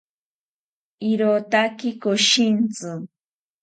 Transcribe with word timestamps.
irotaki 1.11 1.89
koshintzi 2.01 2.89